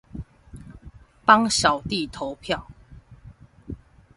[1.25, 2.67] 幫小弟投票